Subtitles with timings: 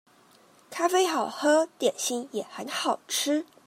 [0.71, 3.45] 咖啡好喝，點心也很好吃